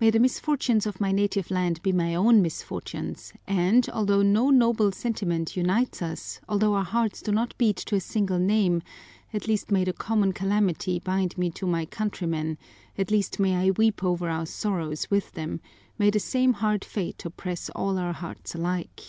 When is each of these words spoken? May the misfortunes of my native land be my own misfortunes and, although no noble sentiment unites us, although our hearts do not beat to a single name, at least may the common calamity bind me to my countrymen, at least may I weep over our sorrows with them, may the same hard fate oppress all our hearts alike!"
May 0.00 0.10
the 0.10 0.18
misfortunes 0.20 0.84
of 0.84 1.00
my 1.00 1.12
native 1.12 1.50
land 1.50 1.82
be 1.82 1.92
my 1.92 2.14
own 2.14 2.42
misfortunes 2.42 3.32
and, 3.46 3.88
although 3.88 4.20
no 4.20 4.50
noble 4.50 4.92
sentiment 4.92 5.56
unites 5.56 6.02
us, 6.02 6.40
although 6.46 6.74
our 6.74 6.84
hearts 6.84 7.22
do 7.22 7.32
not 7.32 7.56
beat 7.56 7.76
to 7.78 7.94
a 7.96 8.00
single 8.00 8.38
name, 8.38 8.82
at 9.32 9.48
least 9.48 9.70
may 9.70 9.84
the 9.84 9.94
common 9.94 10.32
calamity 10.34 10.98
bind 10.98 11.38
me 11.38 11.48
to 11.52 11.66
my 11.66 11.86
countrymen, 11.86 12.58
at 12.98 13.10
least 13.10 13.40
may 13.40 13.56
I 13.68 13.70
weep 13.70 14.04
over 14.04 14.28
our 14.28 14.44
sorrows 14.44 15.10
with 15.10 15.32
them, 15.32 15.58
may 15.96 16.10
the 16.10 16.20
same 16.20 16.52
hard 16.52 16.84
fate 16.84 17.24
oppress 17.24 17.70
all 17.70 17.96
our 17.96 18.12
hearts 18.12 18.54
alike!" 18.54 19.00